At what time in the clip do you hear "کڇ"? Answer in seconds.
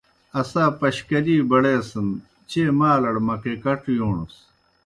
3.63-3.81